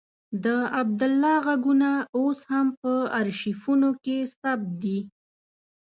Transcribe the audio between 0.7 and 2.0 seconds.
عبدالله غږونه